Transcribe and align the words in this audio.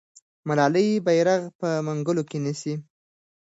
ملالۍ 0.47 0.89
بیرغ 1.05 1.41
په 1.59 1.69
منګولو 1.85 2.23
کې 2.29 2.37
نیسي. 2.45 2.73